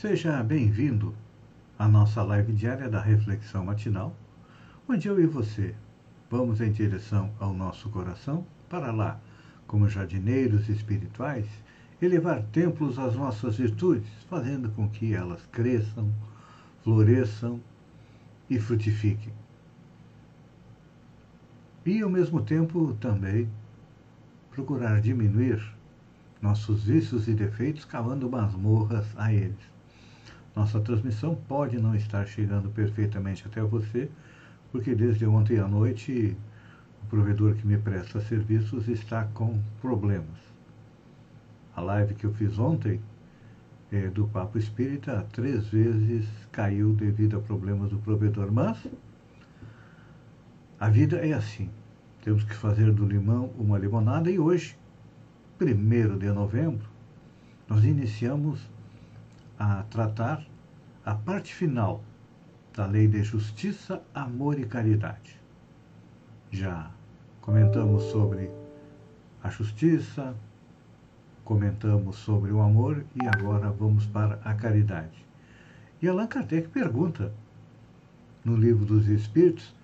Seja 0.00 0.42
bem-vindo 0.42 1.14
à 1.78 1.86
nossa 1.86 2.22
live 2.22 2.54
diária 2.54 2.88
da 2.88 3.02
Reflexão 3.02 3.66
Matinal, 3.66 4.16
onde 4.88 5.06
eu 5.06 5.20
e 5.20 5.26
você 5.26 5.74
vamos 6.30 6.62
em 6.62 6.72
direção 6.72 7.30
ao 7.38 7.52
nosso 7.52 7.90
coração 7.90 8.46
para 8.66 8.92
lá, 8.92 9.20
como 9.66 9.90
jardineiros 9.90 10.70
espirituais, 10.70 11.44
elevar 12.00 12.42
templos 12.44 12.98
às 12.98 13.14
nossas 13.14 13.58
virtudes, 13.58 14.08
fazendo 14.26 14.70
com 14.70 14.88
que 14.88 15.12
elas 15.12 15.44
cresçam, 15.52 16.10
floresçam 16.82 17.60
e 18.48 18.58
frutifiquem. 18.58 19.34
E, 21.84 22.00
ao 22.00 22.08
mesmo 22.08 22.40
tempo, 22.40 22.96
também 23.02 23.50
procurar 24.50 25.02
diminuir 25.02 25.62
nossos 26.40 26.84
vícios 26.84 27.28
e 27.28 27.34
defeitos, 27.34 27.84
cavando 27.84 28.30
masmorras 28.30 29.06
a 29.18 29.30
eles 29.30 29.79
nossa 30.54 30.80
transmissão 30.80 31.34
pode 31.34 31.78
não 31.78 31.94
estar 31.94 32.26
chegando 32.26 32.68
perfeitamente 32.70 33.46
até 33.46 33.62
você, 33.62 34.10
porque 34.72 34.94
desde 34.94 35.26
ontem 35.26 35.58
à 35.58 35.68
noite 35.68 36.36
o 37.02 37.06
provedor 37.06 37.54
que 37.54 37.66
me 37.66 37.78
presta 37.78 38.20
serviços 38.20 38.88
está 38.88 39.24
com 39.34 39.60
problemas. 39.80 40.38
A 41.74 41.80
live 41.80 42.14
que 42.14 42.24
eu 42.24 42.34
fiz 42.34 42.58
ontem 42.58 43.00
é, 43.92 44.08
do 44.08 44.26
Papo 44.28 44.58
Espírita 44.58 45.26
três 45.32 45.66
vezes 45.68 46.26
caiu 46.52 46.92
devido 46.92 47.36
a 47.36 47.40
problemas 47.40 47.90
do 47.90 47.98
provedor, 47.98 48.52
mas 48.52 48.86
a 50.78 50.88
vida 50.88 51.16
é 51.18 51.32
assim. 51.32 51.70
Temos 52.22 52.44
que 52.44 52.54
fazer 52.54 52.92
do 52.92 53.06
limão 53.06 53.50
uma 53.58 53.78
limonada 53.78 54.30
e 54.30 54.38
hoje, 54.38 54.76
primeiro 55.58 56.18
de 56.18 56.30
novembro, 56.30 56.86
nós 57.68 57.84
iniciamos 57.84 58.60
a 59.60 59.82
tratar 59.90 60.42
a 61.04 61.14
parte 61.14 61.54
final 61.54 62.02
da 62.74 62.86
Lei 62.86 63.06
de 63.06 63.22
Justiça, 63.22 64.02
Amor 64.14 64.58
e 64.58 64.64
Caridade. 64.64 65.38
Já 66.50 66.90
comentamos 67.42 68.04
sobre 68.04 68.50
a 69.42 69.50
justiça, 69.50 70.34
comentamos 71.44 72.16
sobre 72.16 72.50
o 72.50 72.62
amor 72.62 73.04
e 73.14 73.26
agora 73.28 73.70
vamos 73.70 74.06
para 74.06 74.40
a 74.42 74.54
caridade. 74.54 75.26
E 76.00 76.08
Allan 76.08 76.26
Kardec 76.26 76.68
pergunta 76.68 77.30
no 78.42 78.56
Livro 78.56 78.86
dos 78.86 79.08
Espíritos 79.08 79.74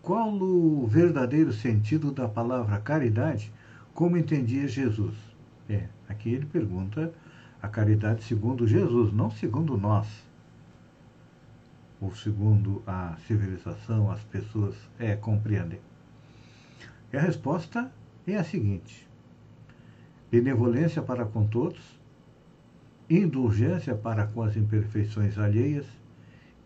qual 0.00 0.32
o 0.32 0.86
verdadeiro 0.86 1.52
sentido 1.52 2.12
da 2.12 2.28
palavra 2.28 2.78
caridade, 2.78 3.52
como 3.94 4.16
entendia 4.16 4.68
Jesus. 4.68 5.16
É, 5.68 5.88
aqui 6.08 6.34
ele 6.34 6.46
pergunta 6.46 7.12
a 7.64 7.68
caridade 7.68 8.22
segundo 8.24 8.66
Jesus, 8.66 9.10
não 9.10 9.30
segundo 9.30 9.78
nós, 9.78 10.06
ou 11.98 12.14
segundo 12.14 12.82
a 12.86 13.16
civilização, 13.26 14.10
as 14.10 14.22
pessoas 14.24 14.76
é, 14.98 15.16
compreendem. 15.16 15.80
E 17.10 17.16
a 17.16 17.22
resposta 17.22 17.90
é 18.26 18.36
a 18.36 18.44
seguinte: 18.44 19.08
benevolência 20.30 21.00
para 21.00 21.24
com 21.24 21.46
todos, 21.46 21.80
indulgência 23.08 23.94
para 23.94 24.26
com 24.26 24.42
as 24.42 24.58
imperfeições 24.58 25.38
alheias 25.38 25.86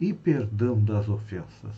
e 0.01 0.13
perdão 0.13 0.83
das 0.83 1.09
ofensas. 1.09 1.77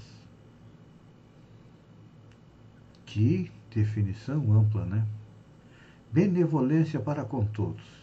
Que 3.04 3.53
definição 3.70 4.50
ampla, 4.54 4.86
né? 4.86 5.06
Benevolência 6.10 6.98
para 6.98 7.22
com 7.22 7.44
todos 7.44 8.00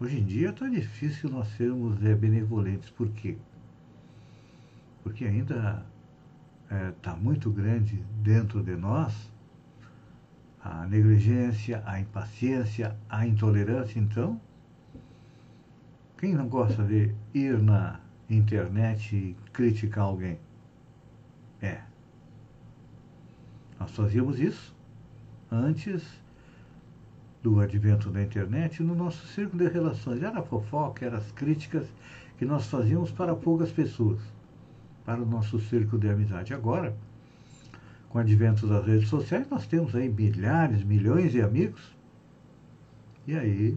Hoje 0.00 0.18
em 0.18 0.24
dia 0.24 0.50
está 0.50 0.68
difícil 0.68 1.30
nós 1.30 1.46
sermos 1.56 2.04
é, 2.04 2.14
benevolentes. 2.14 2.90
Por 2.90 3.08
quê? 3.10 3.36
Porque 5.02 5.24
ainda 5.24 5.86
está 6.64 6.76
é, 6.76 6.90
tá 7.00 7.14
muito 7.14 7.48
grande 7.50 8.02
dentro 8.22 8.62
de 8.62 8.74
nós 8.74 9.32
a 10.60 10.86
negligência, 10.86 11.82
a 11.86 12.00
impaciência, 12.00 12.96
a 13.08 13.26
intolerância. 13.26 13.98
Então, 13.98 14.40
quem 16.18 16.34
não 16.34 16.48
gosta 16.48 16.82
de 16.82 17.14
ir 17.32 17.62
na 17.62 18.00
internet 18.28 19.14
e 19.14 19.36
criticar 19.52 20.04
alguém? 20.04 20.40
É. 21.60 21.82
Nós 23.78 23.90
fazíamos 23.92 24.40
isso 24.40 24.74
antes 25.52 26.23
do 27.44 27.60
advento 27.60 28.08
da 28.08 28.22
internet 28.22 28.82
no 28.82 28.94
nosso 28.94 29.26
círculo 29.26 29.62
de 29.62 29.70
relações. 29.70 30.22
Era 30.22 30.38
a 30.38 30.42
fofoca, 30.42 31.04
eram 31.04 31.18
as 31.18 31.30
críticas 31.32 31.86
que 32.38 32.44
nós 32.46 32.66
fazíamos 32.68 33.10
para 33.10 33.34
poucas 33.36 33.70
pessoas, 33.70 34.18
para 35.04 35.22
o 35.22 35.26
nosso 35.26 35.60
círculo 35.60 36.00
de 36.00 36.08
amizade. 36.08 36.54
Agora, 36.54 36.96
com 38.08 38.16
o 38.16 38.20
advento 38.22 38.66
das 38.66 38.86
redes 38.86 39.10
sociais, 39.10 39.46
nós 39.50 39.66
temos 39.66 39.94
aí 39.94 40.08
milhares, 40.08 40.82
milhões 40.82 41.32
de 41.32 41.42
amigos. 41.42 41.94
E 43.26 43.36
aí, 43.36 43.76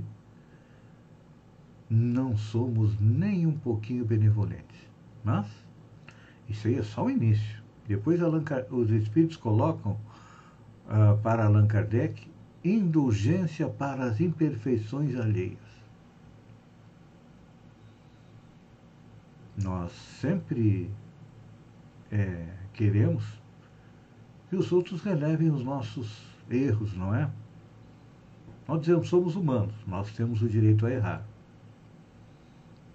não 1.90 2.38
somos 2.38 2.98
nem 3.02 3.46
um 3.46 3.58
pouquinho 3.58 4.06
benevolentes. 4.06 4.80
Mas, 5.26 5.46
isso 6.48 6.70
aí 6.70 6.76
é 6.76 6.84
só 6.84 7.04
o 7.04 7.12
início. 7.12 7.62
Depois 7.86 8.18
os 8.72 8.92
espíritos 8.92 9.36
colocam 9.36 10.00
uh, 10.86 11.18
para 11.22 11.46
Allan 11.46 11.68
Kardec 11.68 12.37
indulgência 12.70 13.68
para 13.68 14.06
as 14.06 14.20
imperfeições 14.20 15.16
alheias. 15.16 15.58
Nós 19.58 19.92
sempre 19.92 20.90
é, 22.12 22.48
queremos 22.74 23.24
que 24.50 24.56
os 24.56 24.72
outros 24.72 25.02
relevem 25.02 25.50
os 25.50 25.64
nossos 25.64 26.24
erros, 26.50 26.96
não 26.96 27.14
é? 27.14 27.30
Nós 28.68 28.82
dizemos 28.82 29.08
somos 29.08 29.36
humanos, 29.36 29.76
nós 29.88 30.12
temos 30.12 30.42
o 30.42 30.50
direito 30.50 30.86
a 30.86 30.92
errar. 30.92 31.26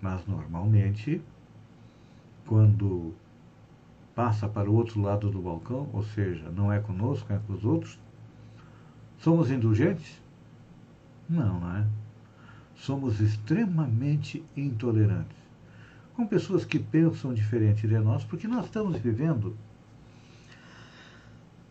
Mas 0.00 0.27
normalmente, 0.27 1.22
quando 2.47 3.15
passa 4.15 4.49
para 4.49 4.71
o 4.71 4.75
outro 4.75 5.00
lado 5.00 5.31
do 5.31 5.41
balcão, 5.41 5.88
ou 5.93 6.03
seja, 6.03 6.50
não 6.50 6.72
é 6.72 6.81
conosco, 6.81 7.32
é 7.32 7.38
com 7.47 7.53
os 7.55 7.65
outros, 7.65 7.99
Somos 9.22 9.53
indulgentes? 9.53 10.21
Não, 11.28 11.60
não 11.60 11.77
é? 11.77 11.87
Somos 12.75 13.21
extremamente 13.21 14.44
intolerantes 14.56 15.37
com 16.15 16.27
pessoas 16.27 16.65
que 16.65 16.78
pensam 16.78 17.32
diferente 17.32 17.87
de 17.87 17.99
nós, 18.00 18.25
porque 18.25 18.49
nós 18.49 18.65
estamos 18.65 18.99
vivendo 18.99 19.56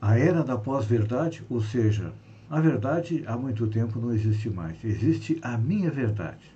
a 0.01 0.17
era 0.17 0.44
da 0.44 0.57
pós-verdade, 0.57 1.43
ou 1.49 1.61
seja, 1.61 2.14
a 2.49 2.59
verdade 2.61 3.23
há 3.28 3.37
muito 3.37 3.67
tempo 3.67 3.99
não 3.99 4.14
existe 4.14 4.49
mais. 4.49 4.81
Existe 4.84 5.37
a 5.41 5.58
minha 5.58 5.91
verdade. 5.91 6.55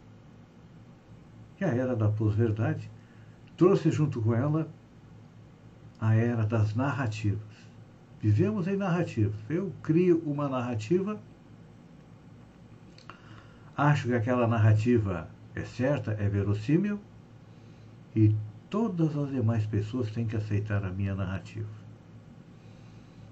E 1.60 1.66
a 1.66 1.68
era 1.68 1.94
da 1.94 2.08
pós-verdade 2.08 2.90
trouxe 3.58 3.92
junto 3.92 4.22
com 4.22 4.34
ela 4.34 4.68
a 6.00 6.16
era 6.16 6.46
das 6.46 6.74
narrativas. 6.74 7.55
Vivemos 8.26 8.68
em 8.68 8.76
narrativas. 8.76 9.36
Eu 9.48 9.72
crio 9.84 10.18
uma 10.26 10.50
narrativa, 10.50 11.22
acho 13.78 14.08
que 14.08 14.16
aquela 14.16 14.48
narrativa 14.48 15.30
é 15.54 15.62
certa, 15.62 16.14
é 16.14 16.28
verossímil, 16.28 17.00
e 18.16 18.36
todas 18.68 19.16
as 19.16 19.30
demais 19.30 19.68
pessoas 19.68 20.10
têm 20.10 20.26
que 20.26 20.36
aceitar 20.36 20.84
a 20.84 20.90
minha 20.90 21.14
narrativa. 21.14 21.70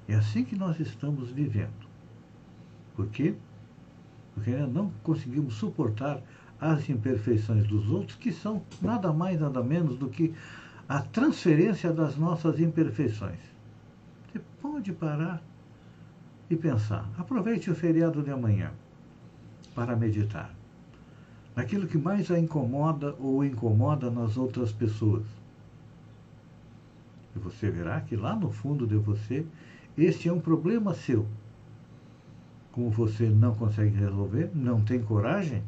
É 0.07 0.13
assim 0.13 0.45
que 0.45 0.55
nós 0.55 0.79
estamos 0.79 1.31
vivendo. 1.31 1.87
Por 2.95 3.07
quê? 3.07 3.33
Porque 4.35 4.51
ainda 4.51 4.67
não 4.67 4.91
conseguimos 5.01 5.55
suportar 5.55 6.21
as 6.61 6.87
imperfeições 6.87 7.65
dos 7.65 7.89
outros, 7.89 8.15
que 8.15 8.31
são 8.31 8.61
nada 8.79 9.11
mais, 9.11 9.41
nada 9.41 9.63
menos 9.63 9.97
do 9.97 10.07
que 10.07 10.35
a 10.87 11.01
transferência 11.01 11.91
das 11.91 12.15
nossas 12.15 12.59
imperfeições. 12.59 13.52
Pode 14.63 14.93
parar 14.93 15.43
e 16.49 16.55
pensar. 16.55 17.09
Aproveite 17.17 17.69
o 17.69 17.75
feriado 17.75 18.23
de 18.23 18.31
amanhã 18.31 18.71
para 19.75 19.93
meditar. 19.93 20.55
naquilo 21.55 21.85
que 21.85 21.97
mais 21.97 22.31
a 22.31 22.39
incomoda 22.39 23.13
ou 23.19 23.43
incomoda 23.43 24.09
nas 24.09 24.37
outras 24.37 24.71
pessoas. 24.71 25.25
E 27.35 27.39
você 27.39 27.69
verá 27.69 27.99
que 28.01 28.15
lá 28.15 28.35
no 28.35 28.51
fundo 28.51 28.87
de 28.87 28.95
você, 28.95 29.45
este 29.97 30.29
é 30.29 30.33
um 30.33 30.39
problema 30.39 30.93
seu. 30.93 31.27
Como 32.71 32.89
você 32.89 33.29
não 33.29 33.53
consegue 33.53 33.95
resolver, 33.97 34.49
não 34.55 34.81
tem 34.81 35.03
coragem 35.03 35.61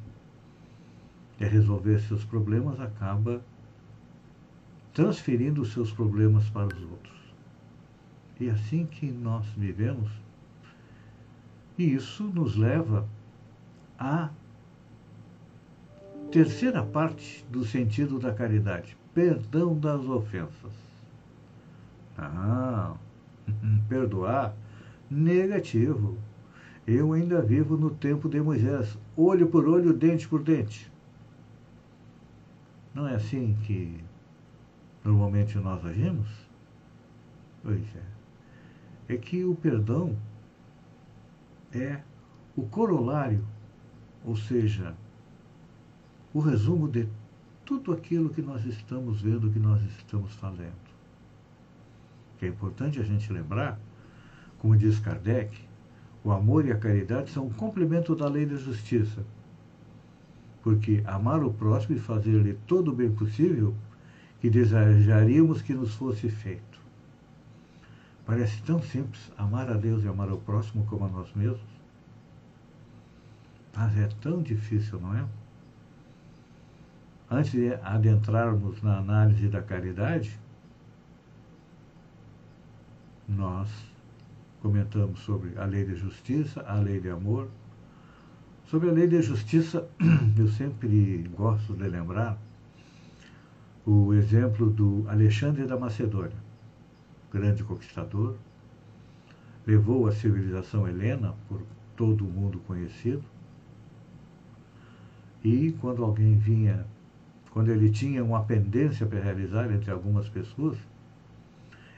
de 1.38 1.46
resolver 1.46 2.00
seus 2.00 2.24
problemas, 2.24 2.80
acaba 2.80 3.42
transferindo 4.94 5.62
os 5.62 5.74
seus 5.74 5.92
problemas 5.92 6.50
para 6.50 6.74
os 6.74 6.82
outros. 6.82 7.25
E 8.40 8.48
é 8.48 8.52
assim 8.52 8.86
que 8.86 9.10
nós 9.10 9.46
vivemos, 9.56 10.12
e 11.78 11.94
isso 11.94 12.24
nos 12.24 12.56
leva 12.56 13.08
à 13.98 14.30
terceira 16.32 16.84
parte 16.84 17.46
do 17.50 17.66
sentido 17.66 18.20
da 18.20 18.34
caridade: 18.34 18.98
perdão 19.14 19.78
das 19.78 20.02
ofensas. 20.02 20.74
Ah, 22.18 22.96
perdoar? 23.88 24.56
Negativo. 25.10 26.18
Eu 26.88 27.14
ainda 27.14 27.42
vivo 27.42 27.78
no 27.78 27.90
tempo 27.90 28.30
de 28.30 28.40
Moisés, 28.40 28.98
olho 29.18 29.48
por 29.48 29.68
olho, 29.68 29.94
dente 29.94 30.28
por 30.28 30.44
dente. 30.44 30.92
Não 32.94 33.08
é 33.08 33.16
assim 33.16 33.58
que 33.64 34.04
normalmente 35.04 35.58
nós 35.58 35.84
agimos? 35.86 36.30
Pois 37.64 37.84
é. 37.96 38.15
É 39.07 39.18
que 39.18 39.44
o 39.44 39.56
perdão 39.56 40.16
é 41.72 42.02
o 42.56 42.63
corolário, 42.63 43.46
ou 44.25 44.36
seja, 44.36 44.96
o 46.34 46.40
resumo 46.40 46.88
de 46.88 47.07
tudo 47.66 47.92
aquilo 47.92 48.30
que 48.30 48.42
nós 48.42 48.66
estamos 48.66 49.22
vendo, 49.22 49.52
que 49.52 49.60
nós 49.60 49.81
estamos 49.81 50.34
falando 50.36 50.86
que 52.38 52.46
é 52.46 52.50
importante 52.50 53.00
a 53.00 53.04
gente 53.04 53.31
lembrar, 53.31 53.80
como 54.60 54.75
diz 54.75 55.00
Kardec, 55.00 55.58
o 56.24 56.31
amor 56.31 56.66
e 56.66 56.72
a 56.72 56.78
caridade 56.78 57.30
são 57.30 57.48
um 57.48 57.54
complemento 57.54 58.16
da 58.16 58.28
lei 58.28 58.46
da 58.46 58.56
justiça. 58.56 59.24
Porque 60.63 61.04
amar 61.06 61.44
o 61.44 61.54
próximo 61.54 61.96
e 61.96 62.00
fazer-lhe 62.00 62.54
todo 62.66 62.92
o 62.92 62.96
bem 62.96 63.12
possível 63.12 63.75
que 64.40 64.50
desejaríamos 64.50 65.62
que 65.62 65.74
nos 65.74 65.94
fosse 65.94 66.30
feito. 66.30 66.75
Parece 68.25 68.62
tão 68.63 68.81
simples 68.81 69.31
amar 69.38 69.69
a 69.69 69.74
Deus 69.75 70.04
e 70.04 70.07
amar 70.07 70.31
o 70.31 70.38
próximo 70.38 70.86
como 70.86 71.06
a 71.06 71.07
nós 71.07 71.31
mesmos. 71.33 71.62
Mas 73.75 73.98
é 73.98 74.07
tão 74.22 74.42
difícil, 74.42 75.00
não 75.00 75.16
é? 75.16 75.25
Antes 77.30 77.51
de 77.51 77.74
adentrarmos 77.83 78.81
na 78.81 78.98
análise 78.98 79.48
da 79.48 79.62
caridade, 79.62 80.39
nós 83.27 83.69
comentamos 84.62 85.19
sobre 85.19 85.57
a 85.57 85.66
lei 85.66 85.86
de 85.86 85.95
justiça, 85.95 86.62
a 86.68 86.75
lei 86.75 87.00
de 87.00 87.10
amor. 87.10 87.50
Sobre 88.68 88.89
a 88.89 88.94
lei 88.94 89.07
de 89.07 89.22
justiça, 89.22 89.88
eu 90.38 90.48
sempre 90.48 91.30
gosto 91.36 91.74
de 91.74 91.88
lembrar 91.88 92.38
o 93.86 94.13
exemplo 94.13 94.69
do 94.69 95.06
Alexandre 95.07 95.66
da 95.66 95.77
Macedônia, 95.77 96.45
grande 97.36 97.66
conquistador, 97.66 98.36
levou 99.68 100.08
a 100.08 100.12
civilização 100.14 100.88
helena 100.88 101.36
por 101.50 101.62
todo 101.98 102.26
o 102.26 102.30
mundo 102.30 102.60
conhecido. 102.60 103.24
E 105.44 105.74
quando 105.82 106.02
alguém 106.02 106.38
vinha, 106.38 106.86
quando 107.52 107.70
ele 107.70 107.90
tinha 107.90 108.24
uma 108.24 108.44
pendência 108.44 109.06
para 109.06 109.20
realizar 109.20 109.70
entre 109.70 109.92
algumas 109.92 110.30
pessoas, 110.30 110.78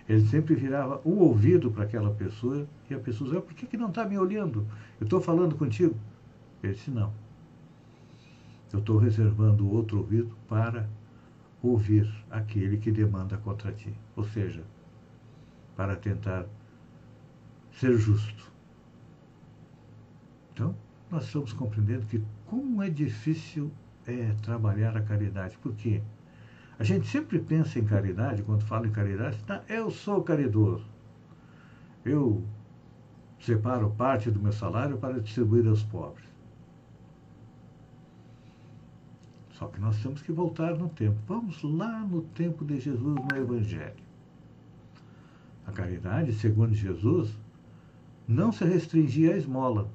ele 0.10 0.26
sempre 0.26 0.56
virava 0.56 1.02
o 1.06 1.20
ouvido 1.20 1.70
para 1.70 1.84
aquela 1.84 2.10
pessoa 2.12 2.68
e 2.90 2.96
a 2.96 3.00
pessoa 3.00 3.28
dizia, 3.28 3.42
por 3.42 3.54
que, 3.54 3.68
que 3.68 3.78
não 3.78 3.90
está 3.90 4.06
me 4.06 4.18
olhando? 4.18 4.66
Eu 5.00 5.04
estou 5.04 5.22
falando 5.22 5.56
contigo. 5.56 5.96
Ele 6.64 6.74
disse, 6.74 6.90
não. 6.90 7.14
Eu 8.74 8.80
estou 8.80 8.98
reservando 8.98 9.70
outro 9.70 10.00
ouvido 10.00 10.36
para 10.48 10.90
ouvir 11.62 12.10
aquele 12.32 12.78
que 12.78 12.92
demanda 12.92 13.38
contra 13.38 13.72
ti. 13.72 13.94
Ou 14.16 14.24
seja, 14.24 14.64
para 15.78 15.96
tentar 15.96 16.46
ser 17.72 17.96
justo. 17.98 18.52
Então, 20.52 20.76
nós 21.12 21.26
estamos 21.26 21.54
compreendendo 21.54 22.08
que 22.08 22.22
como 22.48 22.82
é 22.82 22.90
difícil 22.90 23.72
é 24.08 24.34
trabalhar 24.42 24.98
a 24.98 25.02
caridade. 25.02 25.56
Por 25.60 25.74
quê? 25.76 26.02
A 26.80 26.84
gente 26.84 27.08
sempre 27.08 27.40
pensa 27.40 27.78
em 27.78 27.86
caridade, 27.86 28.42
quando 28.42 28.66
fala 28.66 28.88
em 28.88 28.92
caridade, 28.92 29.38
tá, 29.44 29.64
eu 29.70 29.92
sou 29.92 30.24
caridoso. 30.24 30.86
Eu 32.04 32.44
separo 33.40 33.92
parte 33.92 34.32
do 34.32 34.40
meu 34.40 34.52
salário 34.52 34.98
para 34.98 35.22
distribuir 35.22 35.68
aos 35.68 35.84
pobres. 35.84 36.26
Só 39.52 39.68
que 39.68 39.80
nós 39.80 40.02
temos 40.02 40.22
que 40.22 40.32
voltar 40.32 40.76
no 40.76 40.90
tempo. 40.90 41.18
Vamos 41.28 41.62
lá 41.64 42.00
no 42.00 42.22
tempo 42.22 42.64
de 42.64 42.80
Jesus 42.80 43.16
no 43.16 43.38
Evangelho. 43.38 44.07
A 45.68 45.72
caridade, 45.72 46.34
segundo 46.34 46.74
Jesus, 46.74 47.30
não 48.28 48.52
se 48.52 48.64
restringia 48.66 49.34
à 49.34 49.38
esmola, 49.38 49.90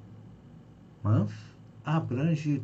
mas 1.02 1.32
abrange 1.84 2.62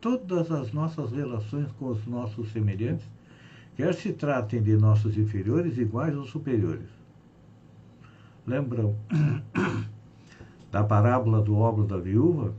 todas 0.00 0.50
as 0.50 0.72
nossas 0.72 1.12
relações 1.12 1.70
com 1.72 1.90
os 1.90 2.06
nossos 2.06 2.50
semelhantes 2.52 3.06
quer 3.76 3.94
se 3.94 4.12
tratem 4.12 4.62
de 4.62 4.76
nossos 4.76 5.16
inferiores, 5.18 5.76
iguais 5.76 6.16
ou 6.16 6.24
superiores. 6.24 6.88
Lembram 8.46 8.96
da 10.72 10.82
parábola 10.82 11.42
do 11.42 11.56
óbolo 11.56 11.86
da 11.86 11.98
viúva? 11.98 12.54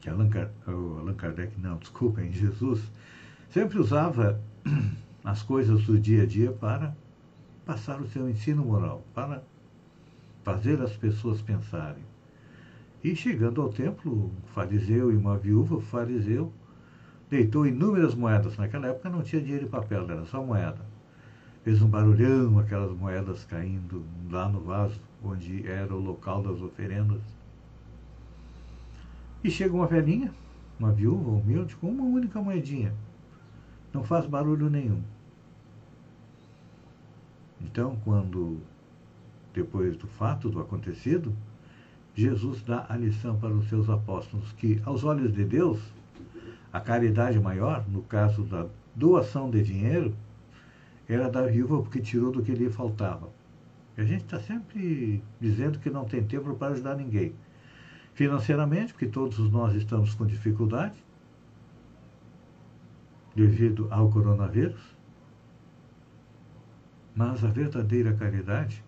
Que 0.00 0.08
Allan, 0.08 0.30
Allan 0.66 1.14
Kardec, 1.14 1.60
não, 1.60 1.76
desculpem, 1.76 2.32
Jesus 2.32 2.80
sempre 3.50 3.78
usava 3.78 4.40
as 5.30 5.44
coisas 5.44 5.84
do 5.84 5.96
dia 5.96 6.24
a 6.24 6.26
dia 6.26 6.50
para 6.50 6.92
passar 7.64 8.00
o 8.00 8.08
seu 8.08 8.28
ensino 8.28 8.64
moral, 8.64 9.04
para 9.14 9.44
fazer 10.42 10.82
as 10.82 10.96
pessoas 10.96 11.40
pensarem. 11.40 12.02
E 13.04 13.14
chegando 13.14 13.62
ao 13.62 13.68
templo, 13.68 14.12
um 14.12 14.48
fariseu 14.52 15.12
e 15.12 15.16
uma 15.16 15.38
viúva, 15.38 15.76
o 15.76 15.80
fariseu 15.80 16.52
deitou 17.30 17.64
inúmeras 17.64 18.12
moedas. 18.12 18.56
Naquela 18.56 18.88
época 18.88 19.08
não 19.08 19.22
tinha 19.22 19.40
dinheiro 19.40 19.66
em 19.66 19.70
papel, 19.70 20.10
era 20.10 20.26
só 20.26 20.44
moeda. 20.44 20.84
Fez 21.62 21.80
um 21.80 21.88
barulhão, 21.88 22.58
aquelas 22.58 22.90
moedas 22.90 23.44
caindo 23.44 24.04
lá 24.28 24.48
no 24.48 24.60
vaso, 24.60 25.00
onde 25.22 25.64
era 25.64 25.94
o 25.94 26.00
local 26.00 26.42
das 26.42 26.60
oferendas. 26.60 27.22
E 29.44 29.50
chega 29.50 29.76
uma 29.76 29.86
velhinha, 29.86 30.34
uma 30.76 30.90
viúva 30.90 31.30
humilde, 31.30 31.76
com 31.76 31.88
uma 31.88 32.04
única 32.04 32.40
moedinha. 32.40 32.92
Não 33.92 34.02
faz 34.02 34.26
barulho 34.26 34.68
nenhum. 34.68 35.00
Então, 37.70 37.96
quando, 38.04 38.58
depois 39.54 39.96
do 39.96 40.08
fato, 40.08 40.48
do 40.48 40.60
acontecido, 40.60 41.32
Jesus 42.14 42.62
dá 42.62 42.84
a 42.88 42.96
lição 42.96 43.38
para 43.38 43.54
os 43.54 43.68
seus 43.68 43.88
apóstolos 43.88 44.50
que, 44.52 44.80
aos 44.84 45.04
olhos 45.04 45.32
de 45.32 45.44
Deus, 45.44 45.78
a 46.72 46.80
caridade 46.80 47.38
maior, 47.38 47.88
no 47.88 48.02
caso 48.02 48.42
da 48.42 48.66
doação 48.94 49.50
de 49.50 49.62
dinheiro, 49.62 50.14
era 51.08 51.30
da 51.30 51.46
viúva 51.46 51.80
porque 51.80 52.00
tirou 52.00 52.32
do 52.32 52.42
que 52.42 52.52
lhe 52.52 52.68
faltava. 52.70 53.28
E 53.96 54.00
a 54.00 54.04
gente 54.04 54.24
está 54.24 54.40
sempre 54.40 55.22
dizendo 55.40 55.78
que 55.78 55.90
não 55.90 56.04
tem 56.04 56.24
tempo 56.24 56.54
para 56.56 56.72
ajudar 56.72 56.96
ninguém. 56.96 57.32
Financeiramente, 58.14 58.92
porque 58.92 59.06
todos 59.06 59.38
nós 59.50 59.74
estamos 59.74 60.14
com 60.14 60.26
dificuldade 60.26 60.94
devido 63.34 63.86
ao 63.90 64.10
coronavírus. 64.10 64.80
Mas 67.14 67.44
a 67.44 67.48
verdadeira 67.48 68.14
caridade, 68.14 68.84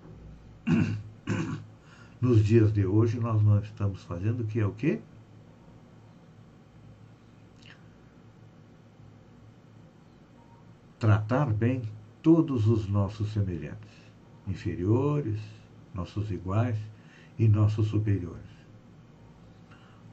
nos 2.20 2.44
dias 2.44 2.72
de 2.72 2.86
hoje, 2.86 3.18
nós 3.18 3.42
não 3.42 3.58
estamos 3.58 4.02
fazendo, 4.04 4.44
que 4.44 4.60
é 4.60 4.66
o 4.66 4.72
quê? 4.72 5.00
tratar 11.02 11.52
bem 11.52 11.82
todos 12.22 12.68
os 12.68 12.88
nossos 12.88 13.32
semelhantes, 13.32 13.90
inferiores, 14.46 15.40
nossos 15.92 16.30
iguais 16.30 16.78
e 17.36 17.48
nossos 17.48 17.88
superiores. 17.88 18.52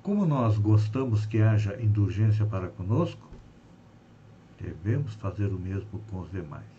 Como 0.01 0.25
nós 0.25 0.57
gostamos 0.57 1.27
que 1.27 1.43
haja 1.43 1.79
indulgência 1.79 2.43
para 2.43 2.69
conosco, 2.69 3.29
devemos 4.59 5.13
fazer 5.13 5.53
o 5.53 5.59
mesmo 5.59 5.99
com 6.09 6.21
os 6.21 6.31
demais. 6.31 6.78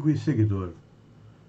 Amigo 0.00 0.08
e 0.08 0.16
seguidor. 0.16 0.70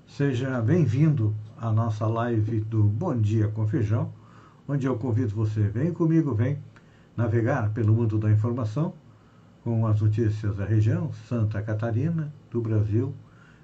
Seja 0.05 0.59
bem-vindo 0.59 1.33
à 1.57 1.71
nossa 1.71 2.05
live 2.05 2.59
do 2.59 2.83
Bom 2.83 3.15
Dia 3.17 3.47
com 3.47 3.65
Feijão, 3.65 4.11
onde 4.67 4.85
eu 4.85 4.97
convido 4.97 5.33
você, 5.33 5.61
vem 5.69 5.93
comigo, 5.93 6.33
vem 6.33 6.59
navegar 7.15 7.69
pelo 7.69 7.93
mundo 7.93 8.19
da 8.19 8.29
informação 8.29 8.93
com 9.63 9.87
as 9.87 10.01
notícias 10.01 10.57
da 10.57 10.65
região, 10.65 11.13
Santa 11.29 11.61
Catarina, 11.61 12.33
do 12.49 12.59
Brasil 12.59 13.13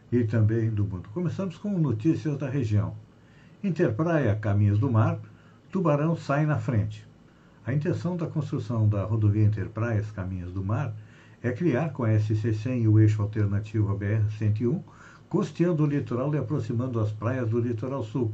e 0.10 0.24
também 0.24 0.70
do 0.70 0.86
mundo. 0.86 1.10
Começamos 1.14 1.58
com 1.58 1.78
notícias 1.78 2.38
da 2.38 2.48
região. 2.48 2.96
Interpraia 3.62 4.34
Caminhos 4.36 4.80
do 4.80 4.90
Mar, 4.90 5.20
Tubarão 5.70 6.16
sai 6.16 6.46
na 6.46 6.60
frente. 6.60 7.06
A 7.66 7.74
intenção 7.74 8.16
da 8.16 8.26
construção 8.26 8.88
da 8.88 9.04
rodovia 9.04 9.44
Interpraias 9.44 10.10
Caminhos 10.12 10.54
do 10.54 10.64
Mar 10.64 10.96
é 11.42 11.52
criar 11.52 11.92
com 11.92 12.04
a 12.04 12.10
SC100 12.10 12.82
e 12.82 12.88
o 12.88 13.00
eixo 13.00 13.22
alternativo 13.22 13.92
à 13.92 13.96
BR-101, 13.96 14.82
costeando 15.30 15.84
o 15.84 15.88
litoral 15.88 16.34
e 16.34 16.38
aproximando 16.38 17.00
as 17.00 17.12
praias 17.12 17.50
do 17.50 17.60
litoral 17.60 18.04
sul, 18.04 18.32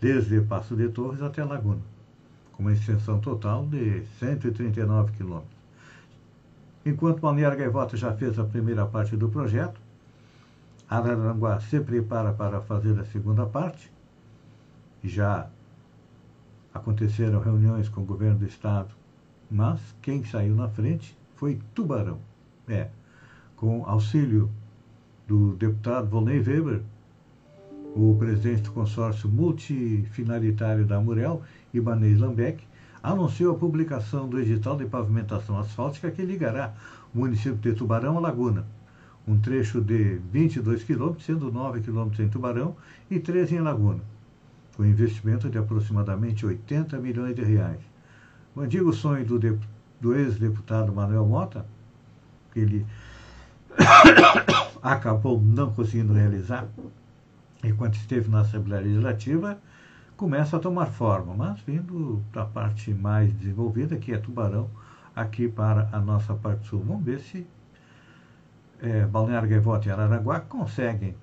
desde 0.00 0.40
Passo 0.40 0.74
de 0.74 0.88
Torres 0.88 1.22
até 1.22 1.44
Laguna, 1.44 1.82
com 2.52 2.62
uma 2.62 2.72
extensão 2.72 3.20
total 3.20 3.66
de 3.66 4.04
139 4.18 5.12
quilômetros. 5.12 5.54
Enquanto 6.84 7.20
Balneário 7.20 7.56
Gaivota 7.56 7.96
já 7.96 8.12
fez 8.12 8.38
a 8.38 8.44
primeira 8.44 8.84
parte 8.84 9.16
do 9.16 9.28
projeto, 9.28 9.80
Araranguá 10.88 11.58
se 11.60 11.80
prepara 11.80 12.32
para 12.32 12.60
fazer 12.60 12.98
a 12.98 13.04
segunda 13.04 13.46
parte. 13.46 13.90
Já 15.02 15.48
aconteceram 16.72 17.40
reuniões 17.40 17.88
com 17.88 18.02
o 18.02 18.04
governo 18.04 18.40
do 18.40 18.46
estado, 18.46 18.94
mas 19.50 19.80
quem 20.02 20.24
saiu 20.24 20.54
na 20.54 20.68
frente 20.68 21.16
foi 21.36 21.58
Tubarão. 21.74 22.18
É, 22.68 22.88
com 23.56 23.84
auxílio 23.86 24.50
do 25.26 25.54
deputado 25.54 26.08
Volney 26.08 26.38
Weber, 26.40 26.82
o 27.94 28.16
presidente 28.18 28.62
do 28.62 28.72
consórcio 28.72 29.28
multifinalitário 29.28 30.84
da 30.84 31.00
Murel, 31.00 31.42
Ibanez 31.72 32.18
Lambeck, 32.18 32.64
anunciou 33.02 33.54
a 33.54 33.58
publicação 33.58 34.28
do 34.28 34.40
edital 34.40 34.76
de 34.76 34.86
pavimentação 34.86 35.58
asfáltica 35.58 36.10
que 36.10 36.22
ligará 36.22 36.74
o 37.14 37.18
município 37.18 37.56
de 37.56 37.74
Tubarão 37.74 38.16
à 38.16 38.20
Laguna. 38.20 38.66
Um 39.26 39.38
trecho 39.38 39.80
de 39.80 40.20
22 40.32 40.84
quilômetros, 40.84 41.24
sendo 41.24 41.52
9 41.52 41.80
quilômetros 41.80 42.20
em 42.20 42.28
Tubarão 42.28 42.76
e 43.10 43.20
13 43.20 43.56
em 43.56 43.60
Laguna, 43.60 44.00
com 44.76 44.84
investimento 44.84 45.48
de 45.48 45.56
aproximadamente 45.56 46.44
80 46.44 46.98
milhões 46.98 47.34
de 47.34 47.42
reais. 47.42 47.80
O 48.56 48.60
antigo 48.60 48.92
sonho 48.92 49.24
do 49.24 49.38
deputado 49.38 49.73
do 50.00 50.14
ex-deputado 50.14 50.92
Manuel 50.92 51.26
Mota, 51.26 51.66
que 52.52 52.60
ele 52.60 52.86
acabou 54.82 55.40
não 55.40 55.72
conseguindo 55.72 56.12
realizar 56.12 56.66
enquanto 57.62 57.94
esteve 57.94 58.28
na 58.30 58.40
Assembleia 58.40 58.82
Legislativa, 58.82 59.58
começa 60.16 60.56
a 60.56 60.60
tomar 60.60 60.86
forma, 60.86 61.34
mas 61.34 61.60
vindo 61.60 62.22
da 62.32 62.44
parte 62.44 62.92
mais 62.92 63.32
desenvolvida, 63.32 63.96
que 63.96 64.12
é 64.12 64.18
Tubarão, 64.18 64.70
aqui 65.14 65.48
para 65.48 65.88
a 65.92 66.00
nossa 66.00 66.34
parte 66.34 66.66
sul. 66.66 66.84
Vamos 66.86 67.04
ver 67.04 67.20
se 67.20 67.46
é, 68.80 69.06
Balneário 69.06 69.48
Gaivota 69.48 69.88
e 69.88 69.90
Araraguá 69.90 70.40
conseguem. 70.40 71.14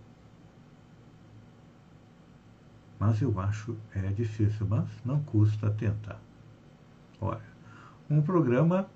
Mas 3.00 3.22
eu 3.22 3.40
acho 3.40 3.76
é 3.96 4.02
difícil, 4.10 4.68
mas 4.70 4.88
não 5.04 5.20
custa 5.22 5.70
tentar. 5.72 6.20
Olha, 7.20 7.51
um 8.12 8.22
programa 8.22 8.88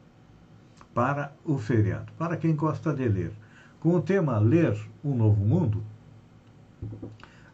para 0.93 1.33
o 1.45 1.57
feriado, 1.57 2.11
para 2.17 2.35
quem 2.35 2.53
gosta 2.53 2.93
de 2.93 3.07
ler. 3.07 3.31
Com 3.79 3.95
o 3.95 4.01
tema 4.01 4.37
Ler 4.39 4.77
o 5.03 5.15
Novo 5.15 5.43
Mundo, 5.43 5.81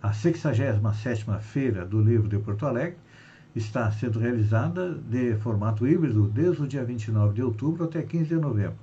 a 0.02 0.10
67ª 0.10 1.40
Feira 1.40 1.86
do 1.86 2.02
Livro 2.02 2.28
de 2.28 2.40
Porto 2.40 2.66
Alegre 2.66 2.98
está 3.56 3.92
sendo 3.92 4.18
realizada 4.18 4.96
de 4.96 5.36
formato 5.36 5.88
híbrido 5.88 6.28
desde 6.28 6.64
o 6.64 6.68
dia 6.68 6.84
29 6.84 7.36
de 7.36 7.44
outubro 7.44 7.84
até 7.84 8.02
15 8.02 8.26
de 8.26 8.36
novembro. 8.36 8.80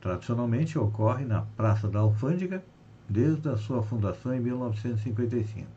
Tradicionalmente 0.00 0.78
ocorre 0.78 1.24
na 1.24 1.42
Praça 1.42 1.86
da 1.88 2.00
Alfândega 2.00 2.64
desde 3.08 3.48
a 3.48 3.56
sua 3.56 3.82
fundação 3.82 4.34
em 4.34 4.40
1955. 4.40 5.68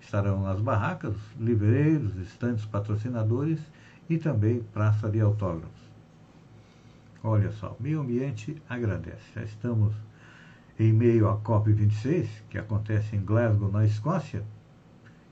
Estarão 0.00 0.42
nas 0.42 0.60
barracas, 0.60 1.14
livreiros, 1.38 2.16
estantes 2.16 2.64
patrocinadores 2.64 3.60
e 4.12 4.18
também 4.18 4.62
praça 4.74 5.08
de 5.08 5.20
autógrafos. 5.20 5.80
Olha 7.24 7.50
só, 7.52 7.74
meio 7.80 8.00
ambiente 8.00 8.60
agradece. 8.68 9.22
Já 9.34 9.42
estamos 9.42 9.94
em 10.78 10.92
meio 10.92 11.28
à 11.28 11.38
COP26, 11.38 12.26
que 12.50 12.58
acontece 12.58 13.16
em 13.16 13.24
Glasgow, 13.24 13.70
na 13.70 13.86
Escócia, 13.86 14.42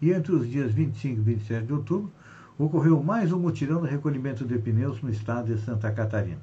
e 0.01 0.13
entre 0.13 0.33
os 0.33 0.49
dias 0.49 0.73
25 0.73 1.21
e 1.21 1.23
27 1.23 1.67
de 1.67 1.73
outubro 1.73 2.11
ocorreu 2.59 3.03
mais 3.03 3.33
um 3.33 3.39
mutirão 3.39 3.83
de 3.83 3.89
recolhimento 3.89 4.45
de 4.45 4.59
pneus 4.59 5.03
no 5.03 5.11
estado 5.11 5.55
de 5.55 5.61
Santa 5.61 5.91
Catarina. 5.91 6.41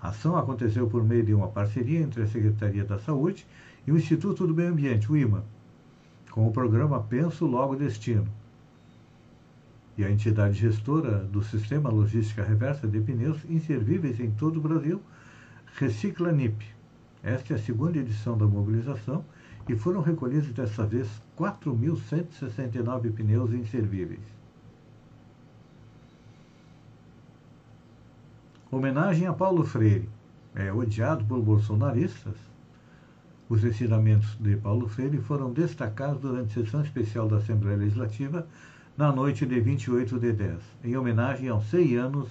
A 0.00 0.08
ação 0.08 0.36
aconteceu 0.36 0.86
por 0.88 1.04
meio 1.04 1.24
de 1.24 1.32
uma 1.32 1.48
parceria 1.48 2.00
entre 2.00 2.22
a 2.22 2.26
Secretaria 2.26 2.84
da 2.84 2.98
Saúde 2.98 3.46
e 3.86 3.92
o 3.92 3.96
Instituto 3.96 4.46
do 4.46 4.54
Meio 4.54 4.70
Ambiente, 4.70 5.10
o 5.10 5.16
IMA, 5.16 5.44
com 6.30 6.46
o 6.46 6.52
programa 6.52 7.00
Penso 7.02 7.46
Logo 7.46 7.76
Destino, 7.76 8.26
e 9.96 10.04
a 10.04 10.10
entidade 10.10 10.54
gestora 10.54 11.18
do 11.18 11.42
Sistema 11.42 11.90
Logística 11.90 12.42
Reversa 12.42 12.86
de 12.86 13.00
Pneus 13.00 13.44
inservíveis 13.48 14.18
em 14.20 14.30
todo 14.30 14.56
o 14.58 14.62
Brasil, 14.62 15.02
Recicla 15.76 16.32
NIP. 16.32 16.64
Esta 17.22 17.54
é 17.54 17.56
a 17.56 17.58
segunda 17.58 17.98
edição 17.98 18.36
da 18.36 18.46
mobilização 18.46 19.24
e 19.68 19.76
foram 19.76 20.00
recolhidos 20.00 20.52
dessa 20.52 20.84
vez 20.84 21.08
4.169 21.38 23.12
pneus 23.12 23.52
inservíveis. 23.52 24.20
Homenagem 28.70 29.26
a 29.26 29.32
Paulo 29.32 29.64
Freire. 29.64 30.08
É 30.54 30.72
odiado 30.72 31.24
por 31.24 31.40
bolsonaristas. 31.40 32.34
Os 33.48 33.64
ensinamentos 33.64 34.36
de 34.40 34.56
Paulo 34.56 34.88
Freire 34.88 35.18
foram 35.18 35.52
destacados 35.52 36.20
durante 36.20 36.58
a 36.58 36.64
sessão 36.64 36.82
especial 36.82 37.28
da 37.28 37.36
Assembleia 37.36 37.76
Legislativa 37.76 38.46
na 39.02 39.10
noite 39.10 39.44
de 39.44 39.58
28 39.58 40.16
de 40.16 40.32
10, 40.32 40.60
em 40.84 40.96
homenagem 40.96 41.48
aos 41.48 41.68
100 41.70 41.96
anos 41.96 42.28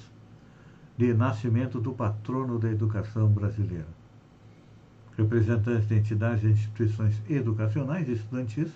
de 0.97 1.13
nascimento 1.13 1.81
do 1.81 1.91
patrono 1.91 2.57
da 2.57 2.71
educação 2.71 3.27
brasileira. 3.27 3.89
Representantes 5.17 5.89
de 5.89 5.95
entidades 5.95 6.45
e 6.45 6.47
instituições 6.47 7.21
educacionais 7.29 8.07
e 8.07 8.13
estudantis, 8.13 8.71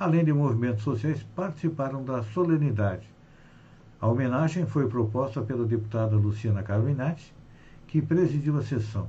além 0.00 0.24
de 0.24 0.32
movimentos 0.32 0.82
sociais, 0.82 1.24
participaram 1.36 2.04
da 2.04 2.24
solenidade. 2.24 3.08
A 4.00 4.08
homenagem 4.08 4.66
foi 4.66 4.88
proposta 4.88 5.40
pela 5.40 5.64
deputada 5.64 6.16
Luciana 6.16 6.64
Carminati, 6.64 7.32
que 7.86 8.02
presidiu 8.02 8.58
a 8.58 8.64
sessão. 8.64 9.08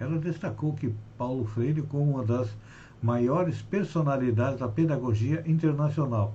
Ela 0.00 0.18
destacou 0.18 0.72
que 0.72 0.92
Paulo 1.16 1.44
Freire 1.44 1.82
como 1.82 2.14
uma 2.14 2.24
das 2.24 2.56
maiores 3.00 3.62
personalidades 3.62 4.58
da 4.58 4.66
pedagogia 4.66 5.44
internacional 5.46 6.34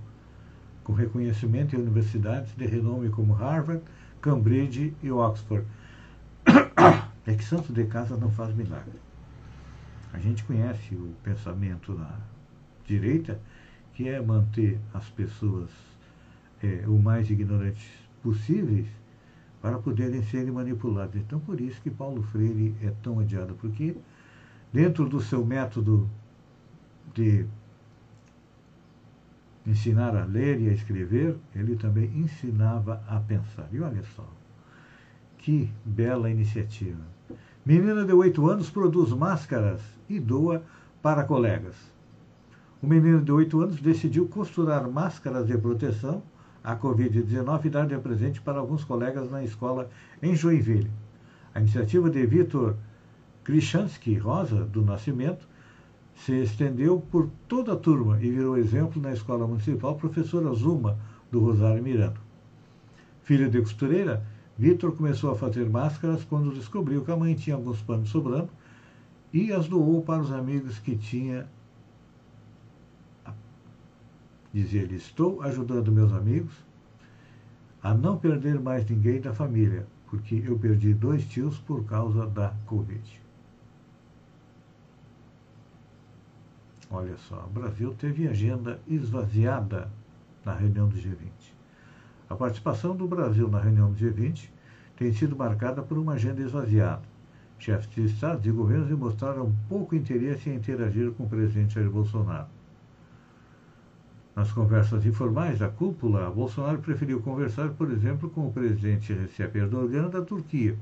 com 0.87 0.93
reconhecimento 0.93 1.75
em 1.75 1.79
universidades 1.79 2.55
de 2.55 2.65
renome 2.65 3.09
como 3.09 3.33
Harvard, 3.33 3.83
Cambridge 4.21 4.95
e 5.03 5.11
Oxford. 5.11 5.67
É 7.27 7.35
que 7.35 7.43
santo 7.43 7.73
de 7.73 7.83
casa 7.83 8.15
não 8.15 8.31
faz 8.31 8.55
milagre. 8.55 8.93
A 10.13 10.17
gente 10.17 10.45
conhece 10.45 10.95
o 10.95 11.13
pensamento 11.21 11.93
da 11.93 12.17
direita, 12.85 13.37
que 13.93 14.07
é 14.07 14.21
manter 14.21 14.79
as 14.93 15.09
pessoas 15.09 15.69
é, 16.63 16.85
o 16.87 16.97
mais 16.97 17.29
ignorantes 17.29 17.85
possíveis 18.23 18.87
para 19.61 19.77
poderem 19.77 20.23
serem 20.23 20.53
manipuladas. 20.53 21.17
Então, 21.17 21.37
por 21.37 21.59
isso 21.59 21.81
que 21.81 21.89
Paulo 21.91 22.23
Freire 22.23 22.73
é 22.81 22.93
tão 23.03 23.17
odiado, 23.17 23.55
porque 23.55 23.93
dentro 24.71 25.09
do 25.09 25.19
seu 25.19 25.45
método 25.45 26.09
de 27.13 27.45
ensinar 29.67 30.15
a 30.15 30.23
ler 30.23 30.61
e 30.61 30.69
a 30.69 30.73
escrever, 30.73 31.35
ele 31.53 31.75
também 31.75 32.05
ensinava 32.15 33.03
a 33.07 33.19
pensar. 33.19 33.67
E 33.71 33.81
olha 33.81 34.01
só, 34.15 34.27
que 35.37 35.69
bela 35.85 36.29
iniciativa. 36.29 37.01
Menina 37.65 38.05
de 38.05 38.13
8 38.13 38.49
anos 38.49 38.69
produz 38.69 39.11
máscaras 39.11 39.81
e 40.09 40.19
doa 40.19 40.63
para 41.01 41.25
colegas. 41.25 41.75
O 42.81 42.87
menino 42.87 43.21
de 43.21 43.31
8 43.31 43.61
anos 43.61 43.81
decidiu 43.81 44.27
costurar 44.27 44.89
máscaras 44.89 45.45
de 45.45 45.57
proteção 45.57 46.23
a 46.63 46.75
Covid-19 46.75 47.65
e 47.65 47.69
dar 47.69 47.87
de 47.87 47.97
presente 47.97 48.39
para 48.39 48.59
alguns 48.59 48.83
colegas 48.83 49.29
na 49.29 49.43
escola 49.43 49.89
em 50.21 50.35
Joinville. 50.35 50.89
A 51.53 51.59
iniciativa 51.59 52.09
de 52.09 52.25
Vitor 52.25 52.75
Krishansky 53.43 54.15
Rosa, 54.15 54.63
do 54.63 54.81
Nascimento, 54.81 55.47
se 56.17 56.33
estendeu 56.41 56.99
por 56.99 57.29
toda 57.47 57.73
a 57.73 57.77
turma 57.77 58.17
e 58.21 58.29
virou 58.29 58.57
exemplo 58.57 59.01
na 59.01 59.13
escola 59.13 59.47
municipal 59.47 59.95
professora 59.95 60.53
Zuma, 60.53 60.97
do 61.31 61.39
Rosário 61.39 61.83
Miranda. 61.83 62.19
Filho 63.21 63.49
de 63.49 63.59
costureira, 63.59 64.25
Vitor 64.57 64.95
começou 64.95 65.31
a 65.31 65.35
fazer 65.35 65.69
máscaras 65.69 66.23
quando 66.23 66.53
descobriu 66.53 67.03
que 67.03 67.11
a 67.11 67.17
mãe 67.17 67.35
tinha 67.35 67.55
alguns 67.55 67.81
panos 67.81 68.09
sobrando 68.09 68.49
e 69.31 69.51
as 69.51 69.67
doou 69.67 70.01
para 70.01 70.21
os 70.21 70.31
amigos 70.31 70.79
que 70.79 70.95
tinha. 70.95 71.47
Dizia 74.51 74.81
ele: 74.81 74.95
Estou 74.95 75.41
ajudando 75.41 75.91
meus 75.91 76.11
amigos 76.13 76.53
a 77.83 77.93
não 77.93 78.17
perder 78.17 78.59
mais 78.59 78.89
ninguém 78.89 79.21
da 79.21 79.33
família, 79.33 79.85
porque 80.09 80.43
eu 80.45 80.57
perdi 80.57 80.93
dois 80.93 81.25
tios 81.25 81.59
por 81.59 81.85
causa 81.85 82.25
da 82.25 82.55
Covid. 82.65 83.26
Olha 86.89 87.17
só, 87.17 87.45
o 87.45 87.49
Brasil 87.49 87.93
teve 87.95 88.27
agenda 88.27 88.79
esvaziada 88.87 89.91
na 90.45 90.53
reunião 90.53 90.87
do 90.87 90.95
G20. 90.95 91.29
A 92.29 92.35
participação 92.35 92.95
do 92.95 93.07
Brasil 93.07 93.49
na 93.49 93.59
reunião 93.59 93.91
do 93.91 93.97
G20 93.97 94.49
tem 94.95 95.11
sido 95.11 95.35
marcada 95.35 95.81
por 95.81 95.97
uma 95.97 96.13
agenda 96.13 96.41
esvaziada. 96.41 97.03
Chefes 97.59 97.89
de 97.89 98.05
Estado 98.05 98.47
e 98.47 98.51
governos 98.51 98.87
demonstraram 98.87 99.53
pouco 99.67 99.95
interesse 99.95 100.49
em 100.49 100.55
interagir 100.55 101.11
com 101.11 101.23
o 101.23 101.29
presidente 101.29 101.73
Jair 101.73 101.89
Bolsonaro. 101.89 102.47
Nas 104.35 104.51
conversas 104.51 105.05
informais 105.05 105.59
da 105.59 105.67
cúpula, 105.67 106.29
Bolsonaro 106.29 106.77
preferiu 106.77 107.19
conversar, 107.21 107.69
por 107.69 107.91
exemplo, 107.91 108.29
com 108.29 108.47
o 108.47 108.53
presidente 108.53 109.11
Recep 109.11 109.57
Erdogan 109.57 110.09
da 110.09 110.21
Turquia, 110.21 110.77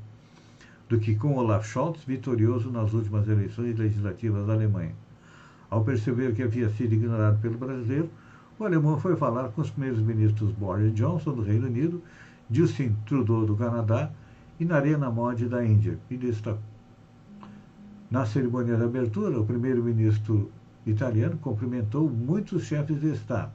do 0.90 1.00
que 1.00 1.16
com 1.16 1.36
Olaf 1.36 1.66
Scholz, 1.66 2.04
vitorioso 2.04 2.70
nas 2.70 2.94
últimas 2.94 3.28
eleições 3.28 3.78
legislativas 3.78 4.46
da 4.46 4.54
Alemanha. 4.54 4.94
Ao 5.70 5.84
perceber 5.84 6.34
que 6.34 6.44
havia 6.44 6.70
sido 6.70 6.94
ignorado 6.94 7.40
pelo 7.40 7.58
brasileiro, 7.58 8.10
o 8.58 8.64
alemão 8.64 9.00
foi 9.00 9.16
falar 9.16 9.50
com 9.50 9.62
os 9.62 9.70
primeiros 9.70 10.00
ministros 10.00 10.52
Boris 10.52 10.94
Johnson, 10.94 11.34
do 11.34 11.42
Reino 11.42 11.68
Unido, 11.68 12.02
Justin 12.50 12.96
Trudeau, 13.06 13.46
do 13.46 13.56
Canadá, 13.56 14.12
e 14.60 14.66
Narendra 14.66 15.10
Modi, 15.10 15.48
da 15.48 15.66
Índia, 15.66 16.00
e 16.10 16.16
destacou. 16.16 16.62
Na 18.10 18.26
cerimônia 18.26 18.78
de 18.78 18.84
abertura, 18.84 19.40
o 19.40 19.46
primeiro-ministro 19.46 20.52
italiano 20.86 21.38
cumprimentou 21.38 22.10
muitos 22.10 22.64
chefes 22.64 23.00
de 23.02 23.12
Estado 23.12 23.52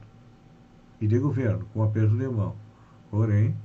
e 0.99 1.07
de 1.07 1.17
governo 1.17 1.65
com 1.73 1.81
aperto 1.81 2.15
de 2.15 2.27
mão. 2.27 2.55
Porém, 3.09 3.55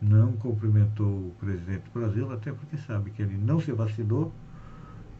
não 0.00 0.32
cumprimentou 0.32 1.08
o 1.08 1.34
presidente 1.40 1.82
do 1.84 1.98
Brasil, 1.98 2.30
até 2.32 2.52
porque 2.52 2.76
sabe 2.76 3.10
que 3.10 3.22
ele 3.22 3.36
não 3.36 3.60
se 3.60 3.72
vacinou 3.72 4.32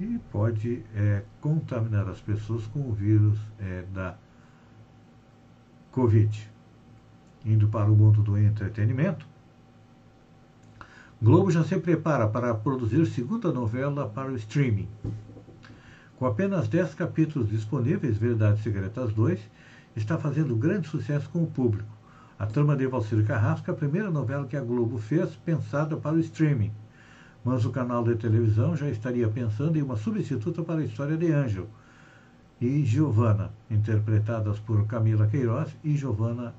e 0.00 0.18
pode 0.30 0.84
é, 0.94 1.22
contaminar 1.40 2.08
as 2.08 2.20
pessoas 2.20 2.66
com 2.66 2.88
o 2.88 2.92
vírus 2.92 3.38
é, 3.58 3.84
da 3.92 4.16
Covid. 5.90 6.50
Indo 7.44 7.68
para 7.68 7.90
o 7.90 7.96
mundo 7.96 8.22
do 8.22 8.38
entretenimento, 8.38 9.26
Globo 11.20 11.50
já 11.50 11.64
se 11.64 11.76
prepara 11.80 12.28
para 12.28 12.54
produzir 12.54 13.04
segunda 13.06 13.52
novela 13.52 14.08
para 14.08 14.30
o 14.30 14.36
streaming. 14.36 14.88
Com 16.16 16.26
apenas 16.26 16.68
10 16.68 16.94
capítulos 16.94 17.48
disponíveis, 17.48 18.16
Verdades 18.16 18.62
Secretas 18.62 19.12
2 19.12 19.40
está 19.96 20.16
fazendo 20.16 20.54
grande 20.54 20.88
sucesso 20.88 21.28
com 21.30 21.42
o 21.42 21.46
público. 21.46 21.88
A 22.38 22.46
trama 22.46 22.76
de 22.76 22.86
Valcir 22.86 23.26
Carrasco 23.26 23.68
é 23.68 23.74
a 23.74 23.76
primeira 23.76 24.10
novela 24.10 24.46
que 24.46 24.56
a 24.56 24.60
Globo 24.60 24.98
fez 24.98 25.34
pensada 25.34 25.96
para 25.96 26.14
o 26.14 26.20
streaming 26.20 26.72
mas 27.44 27.64
o 27.64 27.70
canal 27.70 28.04
de 28.04 28.14
televisão 28.16 28.76
já 28.76 28.88
estaria 28.88 29.28
pensando 29.28 29.78
em 29.78 29.82
uma 29.82 29.96
substituta 29.96 30.62
para 30.62 30.80
a 30.80 30.84
história 30.84 31.16
de 31.16 31.32
Ângelo 31.32 31.68
e 32.60 32.84
Giovanna, 32.84 33.50
interpretadas 33.70 34.58
por 34.58 34.86
Camila 34.86 35.26
Queiroz 35.26 35.74
e 35.84 35.96
Giovanna 35.96 36.54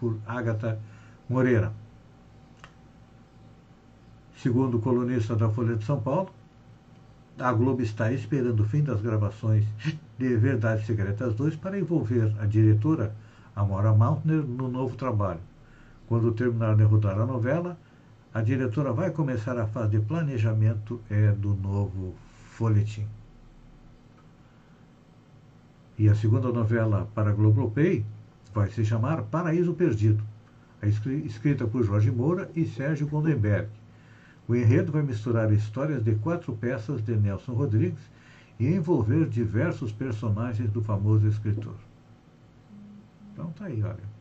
por 0.00 0.16
Agatha 0.26 0.78
Moreira. 1.28 1.72
Segundo 4.36 4.78
o 4.78 4.80
colunista 4.80 5.36
da 5.36 5.48
Folha 5.48 5.76
de 5.76 5.84
São 5.84 6.00
Paulo, 6.00 6.30
a 7.38 7.52
Globo 7.52 7.82
está 7.82 8.12
esperando 8.12 8.60
o 8.60 8.64
fim 8.64 8.82
das 8.82 9.00
gravações 9.00 9.64
de 10.18 10.36
Verdades 10.36 10.86
Secretas 10.86 11.34
2 11.34 11.56
para 11.56 11.78
envolver 11.78 12.34
a 12.40 12.46
diretora 12.46 13.14
Amora 13.54 13.92
Mauntner 13.92 14.42
no 14.42 14.68
novo 14.68 14.96
trabalho. 14.96 15.40
Quando 16.06 16.32
terminar 16.32 16.76
de 16.76 16.84
rodar 16.84 17.18
a 17.18 17.26
novela, 17.26 17.78
a 18.34 18.40
diretora 18.40 18.92
vai 18.92 19.10
começar 19.10 19.58
a 19.58 19.66
fase 19.66 19.90
de 19.90 20.00
planejamento 20.00 21.00
é, 21.10 21.32
do 21.32 21.54
novo 21.54 22.14
folhetim. 22.50 23.06
E 25.98 26.08
a 26.08 26.14
segunda 26.14 26.50
novela 26.50 27.08
para 27.14 27.30
a 27.30 27.32
Globoplay 27.32 28.04
vai 28.54 28.70
se 28.70 28.84
chamar 28.84 29.22
Paraíso 29.24 29.74
Perdido, 29.74 30.24
escrita 30.82 31.66
por 31.66 31.84
Jorge 31.84 32.10
Moura 32.10 32.50
e 32.56 32.64
Sérgio 32.64 33.06
Gondenberg. 33.06 33.68
O 34.48 34.56
enredo 34.56 34.90
vai 34.90 35.02
misturar 35.02 35.52
histórias 35.52 36.02
de 36.02 36.14
quatro 36.16 36.54
peças 36.54 37.02
de 37.04 37.14
Nelson 37.14 37.52
Rodrigues 37.52 38.02
e 38.58 38.66
envolver 38.66 39.28
diversos 39.28 39.92
personagens 39.92 40.70
do 40.70 40.82
famoso 40.82 41.28
escritor. 41.28 41.76
Então 43.32 43.50
tá 43.52 43.66
aí, 43.66 43.82
olha. 43.82 44.11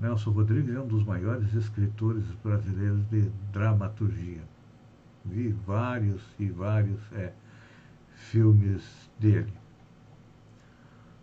Nelson 0.00 0.30
Rodrigues 0.30 0.74
é 0.74 0.80
um 0.80 0.86
dos 0.86 1.04
maiores 1.04 1.52
escritores 1.52 2.24
brasileiros 2.42 3.04
de 3.10 3.28
dramaturgia. 3.52 4.40
Vi 5.24 5.54
vários 5.66 6.22
e 6.38 6.46
vários 6.48 6.98
é, 7.12 7.32
filmes 8.14 8.82
dele. 9.18 9.52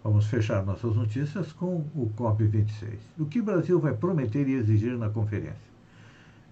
Vamos 0.03 0.27
fechar 0.27 0.63
nossas 0.63 0.95
notícias 0.95 1.51
com 1.51 1.83
o 1.95 2.11
COP26. 2.15 2.97
O 3.17 3.25
que 3.25 3.39
o 3.39 3.43
Brasil 3.43 3.79
vai 3.79 3.95
prometer 3.95 4.47
e 4.47 4.53
exigir 4.53 4.95
na 4.95 5.09
conferência? 5.09 5.67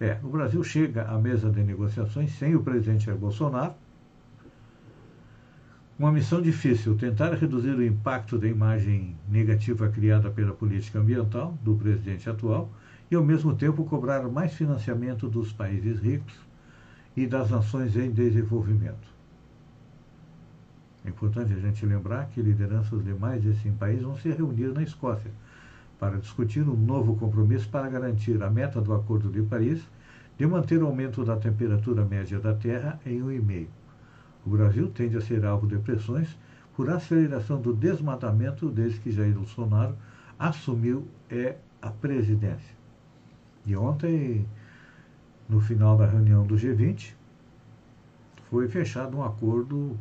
É, 0.00 0.18
o 0.22 0.28
Brasil 0.28 0.62
chega 0.64 1.04
à 1.04 1.16
mesa 1.18 1.48
de 1.48 1.62
negociações 1.62 2.32
sem 2.32 2.56
o 2.56 2.62
presidente 2.62 3.10
Bolsonaro, 3.12 3.72
uma 5.98 6.12
missão 6.12 6.42
difícil, 6.42 6.94
tentar 6.94 7.32
reduzir 7.32 7.70
o 7.70 7.82
impacto 7.82 8.38
da 8.38 8.46
imagem 8.46 9.16
negativa 9.26 9.88
criada 9.88 10.30
pela 10.30 10.52
política 10.52 10.98
ambiental 10.98 11.56
do 11.62 11.74
presidente 11.74 12.28
atual 12.28 12.70
e, 13.10 13.14
ao 13.14 13.24
mesmo 13.24 13.54
tempo, 13.56 13.82
cobrar 13.84 14.28
mais 14.28 14.52
financiamento 14.52 15.26
dos 15.26 15.54
países 15.54 15.98
ricos 15.98 16.34
e 17.16 17.26
das 17.26 17.50
nações 17.50 17.96
em 17.96 18.10
desenvolvimento. 18.10 19.16
É 21.02 21.08
importante 21.08 21.54
a 21.54 21.58
gente 21.58 21.86
lembrar 21.86 22.26
que 22.26 22.42
lideranças 22.42 23.02
de 23.02 23.14
mais 23.14 23.40
de 23.40 23.54
100 23.54 23.72
países 23.76 24.02
vão 24.02 24.18
se 24.18 24.28
reunir 24.28 24.74
na 24.74 24.82
Escócia 24.82 25.30
para 25.98 26.18
discutir 26.18 26.68
um 26.68 26.76
novo 26.76 27.16
compromisso 27.16 27.70
para 27.70 27.88
garantir 27.88 28.42
a 28.42 28.50
meta 28.50 28.82
do 28.82 28.92
Acordo 28.92 29.30
de 29.30 29.40
Paris 29.40 29.80
de 30.36 30.46
manter 30.46 30.82
o 30.82 30.86
aumento 30.86 31.24
da 31.24 31.36
temperatura 31.36 32.04
média 32.04 32.38
da 32.38 32.52
Terra 32.52 33.00
em 33.06 33.22
1,5 33.22 33.66
o 34.46 34.50
Brasil 34.50 34.88
tende 34.90 35.16
a 35.16 35.20
ser 35.20 35.44
alvo 35.44 35.66
de 35.66 35.76
pressões 35.76 36.38
por 36.76 36.88
aceleração 36.88 37.60
do 37.60 37.74
desmatamento 37.74 38.70
desde 38.70 39.00
que 39.00 39.10
Jair 39.10 39.34
Bolsonaro 39.34 39.96
assumiu 40.38 41.06
é, 41.28 41.56
a 41.82 41.90
presidência. 41.90 42.76
E 43.64 43.74
ontem, 43.74 44.46
no 45.48 45.60
final 45.60 45.96
da 45.96 46.06
reunião 46.06 46.46
do 46.46 46.54
G20, 46.54 47.14
foi 48.48 48.68
fechado 48.68 49.16
um 49.16 49.24
acordo 49.24 49.98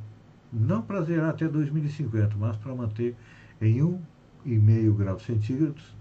não 0.54 0.82
para 0.82 1.02
zerar 1.02 1.30
até 1.30 1.48
2050, 1.48 2.36
mas 2.38 2.56
para 2.58 2.76
manter 2.76 3.16
em 3.60 3.80
1,5 4.46 4.96
graus 4.96 5.24
centígrados 5.26 5.96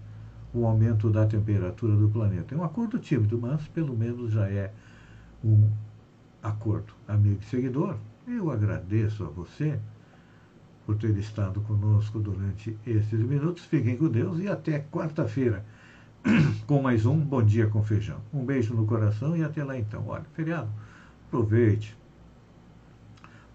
o 0.53 0.65
aumento 0.65 1.09
da 1.09 1.25
temperatura 1.25 1.95
do 1.95 2.07
planeta. 2.07 2.53
É 2.53 2.57
um 2.57 2.63
acordo 2.63 2.99
tímido, 2.99 3.39
mas 3.39 3.67
pelo 3.69 3.97
menos 3.97 4.31
já 4.31 4.47
é 4.47 4.71
um 5.43 5.69
acordo. 6.43 6.93
Amigo 7.07 7.39
e 7.41 7.45
seguidor, 7.45 7.97
eu 8.27 8.51
agradeço 8.51 9.23
a 9.23 9.27
você 9.27 9.79
por 10.85 10.97
ter 10.97 11.15
estado 11.17 11.61
conosco 11.61 12.19
durante 12.19 12.77
esses 12.85 13.19
minutos. 13.19 13.65
Fiquem 13.65 13.97
com 13.97 14.07
Deus 14.07 14.39
e 14.39 14.47
até 14.47 14.79
quarta-feira 14.79 15.63
com 16.65 16.81
mais 16.81 17.05
um 17.05 17.19
Bom 17.19 17.43
Dia 17.43 17.67
com 17.67 17.83
Feijão. 17.83 18.19
Um 18.33 18.43
beijo 18.43 18.73
no 18.73 18.85
coração 18.85 19.37
e 19.37 19.43
até 19.43 19.63
lá 19.63 19.77
então. 19.77 20.07
Olha, 20.07 20.25
feriado, 20.33 20.69
aproveite. 21.27 21.95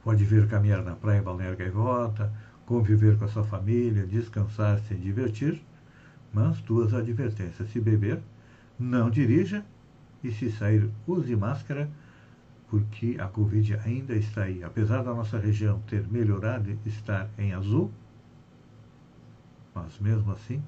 Pode 0.05 0.25
vir 0.25 0.47
caminhar 0.49 0.83
na 0.83 0.95
praia 0.95 1.23
Balneário 1.23 1.59
Gaivota, 1.59 2.33
conviver 2.65 3.19
com 3.19 3.25
a 3.25 3.29
sua 3.29 3.45
família, 3.45 4.07
descansar, 4.07 4.79
se 4.81 4.95
divertir. 4.95 5.61
Mas 6.33 6.61
duas 6.61 6.95
advertências: 6.95 7.71
se 7.71 7.81
beber, 7.81 8.21
não 8.79 9.11
dirija 9.11 9.65
e 10.23 10.31
se 10.31 10.51
sair, 10.51 10.89
use 11.07 11.35
máscara 11.35 11.91
porque 12.71 13.17
a 13.19 13.27
Covid 13.27 13.75
ainda 13.85 14.15
está 14.15 14.45
aí. 14.45 14.63
Apesar 14.63 15.03
da 15.03 15.13
nossa 15.13 15.39
região 15.39 15.81
ter 15.89 16.07
melhorado 16.07 16.71
e 16.71 16.89
estar 16.89 17.29
em 17.37 17.53
azul, 17.53 17.91
mas 19.75 19.99
mesmo 19.99 20.31
assim 20.31 20.63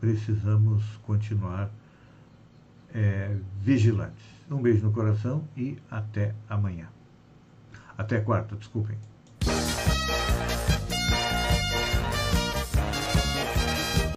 precisamos 0.00 0.82
continuar 1.04 1.70
é, 2.94 3.36
vigilantes. 3.60 4.24
Um 4.50 4.60
beijo 4.60 4.84
no 4.84 4.92
coração 4.92 5.46
e 5.56 5.78
até 5.90 6.34
amanhã. 6.48 6.88
Até 7.96 8.20
quarta, 8.20 8.56
desculpem. 8.56 8.98